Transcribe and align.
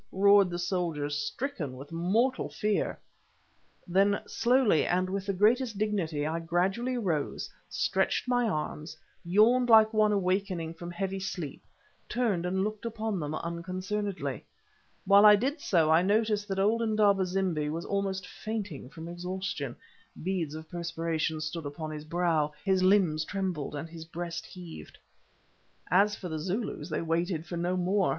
roared 0.13 0.49
the 0.49 0.57
soldiers, 0.57 1.15
stricken 1.15 1.77
with 1.77 1.91
mortal 1.91 2.49
fear. 2.49 2.97
Then 3.87 4.19
slowly 4.25 4.83
and 4.83 5.07
with 5.07 5.27
the 5.27 5.33
greatest 5.33 5.77
dignity 5.77 6.25
I 6.25 6.39
gradually 6.39 6.95
arose, 6.95 7.51
stretched 7.69 8.27
my 8.27 8.49
arms, 8.49 8.97
yawned 9.23 9.69
like 9.69 9.93
one 9.93 10.11
awaking 10.11 10.73
from 10.73 10.89
heavy 10.89 11.19
sleep, 11.19 11.63
turned 12.09 12.47
and 12.47 12.63
looked 12.63 12.83
upon 12.83 13.19
them 13.19 13.35
unconcernedly. 13.35 14.43
While 15.05 15.23
I 15.23 15.35
did 15.35 15.61
so, 15.61 15.91
I 15.91 16.01
noticed 16.01 16.47
that 16.47 16.57
old 16.57 16.81
Indaba 16.81 17.23
zimbi 17.27 17.69
was 17.69 17.85
almost 17.85 18.25
fainting 18.27 18.89
from 18.89 19.07
exhaustion. 19.07 19.75
Beads 20.23 20.55
of 20.55 20.67
perspiration 20.67 21.39
stood 21.41 21.67
upon 21.67 21.91
his 21.91 22.05
brow, 22.05 22.53
his 22.65 22.81
limbs 22.81 23.23
trembled, 23.23 23.75
and 23.75 23.87
his 23.87 24.05
breast 24.05 24.47
heaved. 24.47 24.97
As 25.91 26.15
for 26.15 26.27
the 26.27 26.39
Zulus, 26.39 26.89
they 26.89 27.01
waited 27.03 27.45
for 27.45 27.55
no 27.55 27.77
more. 27.77 28.09